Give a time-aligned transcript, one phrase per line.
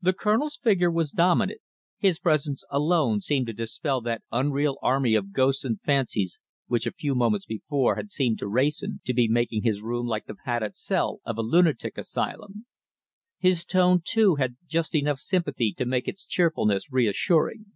[0.00, 1.60] The Colonel's figure was dominant;
[1.98, 6.92] his presence alone seemed to dispel that unreal army of ghosts and fancies which a
[6.92, 10.76] few moments before had seemed to Wrayson to be making his room like the padded
[10.76, 12.64] cell of a lunatic asylum.
[13.38, 17.66] His tone, too, had just enough sympathy to make its cheerfulness reassuring.